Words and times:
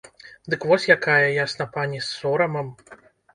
Дык 0.53 0.61
вось 0.71 0.87
якая, 0.93 1.27
ясна 1.35 1.67
пані, 1.75 2.01
з 2.07 2.23
сорамам! 2.23 2.73